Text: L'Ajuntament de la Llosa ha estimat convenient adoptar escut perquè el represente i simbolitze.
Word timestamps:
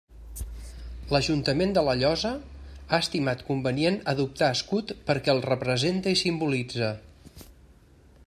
L'Ajuntament 1.15 1.75
de 1.77 1.83
la 1.87 1.93
Llosa 1.99 2.31
ha 2.79 2.99
estimat 3.05 3.43
convenient 3.51 3.99
adoptar 4.15 4.49
escut 4.59 4.93
perquè 5.11 5.35
el 5.37 5.45
represente 5.51 6.15
i 6.17 6.21
simbolitze. 6.23 6.89